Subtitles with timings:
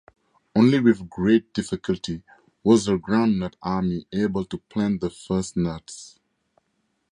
[0.55, 2.23] Only with great difficulty
[2.63, 6.17] was the Groundnut Army able to plant the first nuts.